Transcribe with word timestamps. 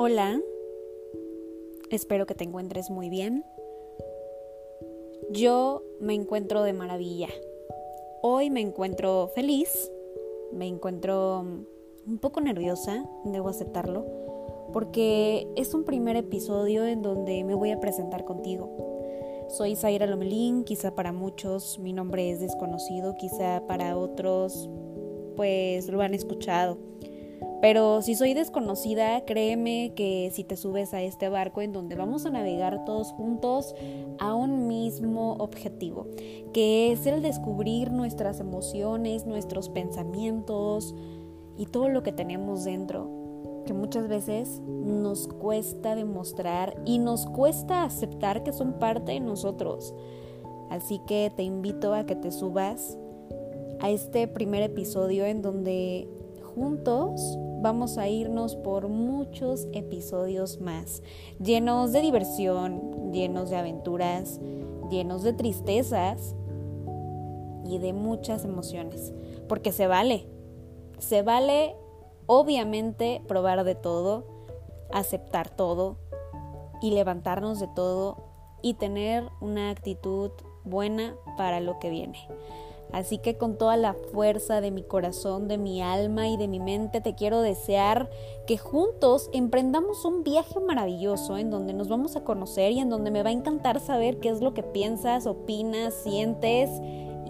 Hola, 0.00 0.40
espero 1.90 2.24
que 2.24 2.36
te 2.36 2.44
encuentres 2.44 2.88
muy 2.88 3.10
bien. 3.10 3.44
Yo 5.32 5.82
me 5.98 6.14
encuentro 6.14 6.62
de 6.62 6.72
maravilla. 6.72 7.26
Hoy 8.22 8.48
me 8.48 8.60
encuentro 8.60 9.32
feliz, 9.34 9.90
me 10.52 10.68
encuentro 10.68 11.40
un 12.06 12.18
poco 12.20 12.40
nerviosa, 12.40 13.04
debo 13.24 13.48
aceptarlo, 13.48 14.06
porque 14.72 15.48
es 15.56 15.74
un 15.74 15.82
primer 15.82 16.14
episodio 16.14 16.86
en 16.86 17.02
donde 17.02 17.42
me 17.42 17.56
voy 17.56 17.72
a 17.72 17.80
presentar 17.80 18.24
contigo. 18.24 18.70
Soy 19.48 19.74
Zaira 19.74 20.06
Lomelín, 20.06 20.62
quizá 20.62 20.94
para 20.94 21.10
muchos 21.10 21.80
mi 21.80 21.92
nombre 21.92 22.30
es 22.30 22.38
desconocido, 22.38 23.16
quizá 23.18 23.66
para 23.66 23.96
otros 23.96 24.70
pues 25.34 25.88
lo 25.88 26.00
han 26.02 26.14
escuchado. 26.14 26.78
Pero 27.60 28.02
si 28.02 28.14
soy 28.14 28.34
desconocida, 28.34 29.24
créeme 29.24 29.92
que 29.96 30.30
si 30.32 30.44
te 30.44 30.56
subes 30.56 30.94
a 30.94 31.02
este 31.02 31.28
barco 31.28 31.60
en 31.60 31.72
donde 31.72 31.96
vamos 31.96 32.24
a 32.24 32.30
navegar 32.30 32.84
todos 32.84 33.10
juntos 33.12 33.74
a 34.18 34.34
un 34.34 34.68
mismo 34.68 35.34
objetivo, 35.34 36.06
que 36.52 36.92
es 36.92 37.04
el 37.06 37.20
descubrir 37.20 37.90
nuestras 37.90 38.38
emociones, 38.38 39.26
nuestros 39.26 39.68
pensamientos 39.70 40.94
y 41.56 41.66
todo 41.66 41.88
lo 41.88 42.04
que 42.04 42.12
tenemos 42.12 42.64
dentro, 42.64 43.10
que 43.66 43.72
muchas 43.72 44.06
veces 44.06 44.60
nos 44.60 45.26
cuesta 45.26 45.96
demostrar 45.96 46.80
y 46.86 46.98
nos 46.98 47.26
cuesta 47.26 47.82
aceptar 47.82 48.44
que 48.44 48.52
son 48.52 48.74
parte 48.74 49.12
de 49.12 49.20
nosotros. 49.20 49.94
Así 50.70 51.00
que 51.06 51.32
te 51.34 51.42
invito 51.42 51.92
a 51.94 52.06
que 52.06 52.14
te 52.14 52.30
subas 52.30 52.96
a 53.80 53.90
este 53.90 54.28
primer 54.28 54.62
episodio 54.62 55.24
en 55.24 55.42
donde 55.42 56.08
juntos 56.58 57.38
vamos 57.62 57.98
a 57.98 58.08
irnos 58.08 58.56
por 58.56 58.88
muchos 58.88 59.68
episodios 59.72 60.60
más, 60.60 61.04
llenos 61.40 61.92
de 61.92 62.00
diversión, 62.00 63.12
llenos 63.12 63.48
de 63.48 63.56
aventuras, 63.56 64.40
llenos 64.90 65.22
de 65.22 65.34
tristezas 65.34 66.34
y 67.64 67.78
de 67.78 67.92
muchas 67.92 68.44
emociones, 68.44 69.12
porque 69.48 69.70
se 69.70 69.86
vale, 69.86 70.26
se 70.98 71.22
vale 71.22 71.76
obviamente 72.26 73.22
probar 73.28 73.62
de 73.62 73.76
todo, 73.76 74.24
aceptar 74.90 75.50
todo 75.50 75.98
y 76.82 76.90
levantarnos 76.90 77.60
de 77.60 77.68
todo 77.68 78.16
y 78.62 78.74
tener 78.74 79.28
una 79.40 79.70
actitud 79.70 80.32
buena 80.64 81.14
para 81.36 81.60
lo 81.60 81.78
que 81.78 81.88
viene. 81.88 82.18
Así 82.92 83.18
que 83.18 83.36
con 83.36 83.58
toda 83.58 83.76
la 83.76 83.94
fuerza 83.94 84.60
de 84.60 84.70
mi 84.70 84.82
corazón, 84.82 85.46
de 85.46 85.58
mi 85.58 85.82
alma 85.82 86.28
y 86.28 86.36
de 86.36 86.48
mi 86.48 86.58
mente 86.58 87.00
te 87.00 87.14
quiero 87.14 87.42
desear 87.42 88.08
que 88.46 88.56
juntos 88.56 89.28
emprendamos 89.32 90.04
un 90.04 90.24
viaje 90.24 90.58
maravilloso 90.60 91.36
en 91.36 91.50
donde 91.50 91.74
nos 91.74 91.88
vamos 91.88 92.16
a 92.16 92.24
conocer 92.24 92.72
y 92.72 92.80
en 92.80 92.88
donde 92.88 93.10
me 93.10 93.22
va 93.22 93.28
a 93.28 93.32
encantar 93.32 93.80
saber 93.80 94.18
qué 94.20 94.30
es 94.30 94.40
lo 94.40 94.54
que 94.54 94.62
piensas, 94.62 95.26
opinas, 95.26 95.92
sientes 95.94 96.70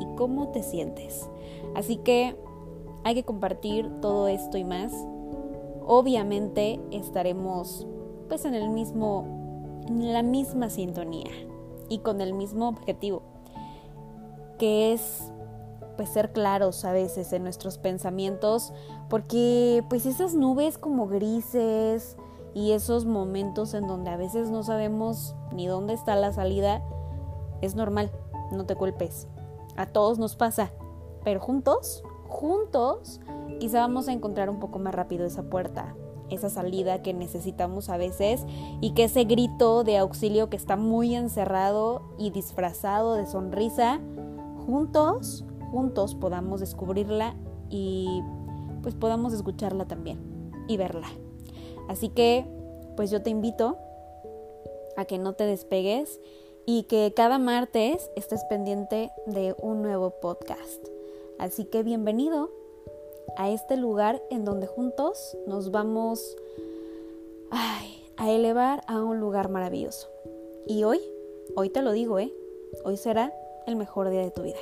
y 0.00 0.06
cómo 0.16 0.48
te 0.48 0.62
sientes. 0.62 1.28
Así 1.74 1.96
que 1.96 2.36
hay 3.02 3.14
que 3.14 3.24
compartir 3.24 3.90
todo 4.00 4.28
esto 4.28 4.58
y 4.58 4.64
más. 4.64 4.92
Obviamente 5.86 6.78
estaremos 6.92 7.86
pues 8.28 8.44
en 8.44 8.54
el 8.54 8.68
mismo 8.68 9.36
en 9.88 10.12
la 10.12 10.22
misma 10.22 10.68
sintonía 10.68 11.30
y 11.88 11.98
con 11.98 12.20
el 12.20 12.34
mismo 12.34 12.68
objetivo 12.68 13.22
que 14.58 14.92
es 14.92 15.32
pues 15.98 16.10
ser 16.10 16.30
claros 16.32 16.84
a 16.84 16.92
veces 16.92 17.32
en 17.32 17.42
nuestros 17.42 17.76
pensamientos, 17.76 18.72
porque 19.10 19.84
pues 19.90 20.06
esas 20.06 20.32
nubes 20.32 20.78
como 20.78 21.08
grises 21.08 22.16
y 22.54 22.70
esos 22.70 23.04
momentos 23.04 23.74
en 23.74 23.88
donde 23.88 24.10
a 24.10 24.16
veces 24.16 24.48
no 24.48 24.62
sabemos 24.62 25.34
ni 25.52 25.66
dónde 25.66 25.94
está 25.94 26.14
la 26.14 26.32
salida, 26.32 26.84
es 27.62 27.74
normal, 27.74 28.12
no 28.52 28.64
te 28.64 28.76
culpes. 28.76 29.26
A 29.76 29.86
todos 29.86 30.20
nos 30.20 30.36
pasa, 30.36 30.70
pero 31.24 31.40
juntos, 31.40 32.04
juntos, 32.28 33.20
quizá 33.58 33.80
vamos 33.80 34.06
a 34.06 34.12
encontrar 34.12 34.50
un 34.50 34.60
poco 34.60 34.78
más 34.78 34.94
rápido 34.94 35.26
esa 35.26 35.50
puerta, 35.50 35.96
esa 36.30 36.48
salida 36.48 37.02
que 37.02 37.12
necesitamos 37.12 37.88
a 37.88 37.96
veces 37.96 38.46
y 38.80 38.92
que 38.92 39.04
ese 39.04 39.24
grito 39.24 39.82
de 39.82 39.98
auxilio 39.98 40.48
que 40.48 40.56
está 40.56 40.76
muy 40.76 41.16
encerrado 41.16 42.02
y 42.18 42.30
disfrazado 42.30 43.14
de 43.14 43.26
sonrisa, 43.26 43.98
juntos 44.64 45.44
juntos 45.70 46.14
podamos 46.14 46.60
descubrirla 46.60 47.36
y 47.70 48.22
pues 48.82 48.94
podamos 48.94 49.32
escucharla 49.32 49.86
también 49.86 50.18
y 50.68 50.76
verla. 50.76 51.08
Así 51.88 52.08
que 52.08 52.46
pues 52.96 53.10
yo 53.10 53.22
te 53.22 53.30
invito 53.30 53.76
a 54.96 55.04
que 55.04 55.18
no 55.18 55.34
te 55.34 55.44
despegues 55.44 56.20
y 56.66 56.82
que 56.84 57.12
cada 57.14 57.38
martes 57.38 58.10
estés 58.16 58.44
pendiente 58.44 59.10
de 59.26 59.54
un 59.62 59.82
nuevo 59.82 60.10
podcast. 60.20 60.86
Así 61.38 61.64
que 61.64 61.82
bienvenido 61.82 62.50
a 63.36 63.50
este 63.50 63.76
lugar 63.76 64.20
en 64.30 64.44
donde 64.44 64.66
juntos 64.66 65.36
nos 65.46 65.70
vamos 65.70 66.36
a 67.50 68.30
elevar 68.30 68.82
a 68.86 69.02
un 69.02 69.20
lugar 69.20 69.48
maravilloso. 69.48 70.08
Y 70.66 70.84
hoy, 70.84 71.00
hoy 71.56 71.70
te 71.70 71.82
lo 71.82 71.92
digo, 71.92 72.18
¿eh? 72.18 72.34
Hoy 72.84 72.96
será 72.96 73.32
el 73.66 73.76
mejor 73.76 74.10
día 74.10 74.20
de 74.20 74.30
tu 74.30 74.42
vida. 74.42 74.58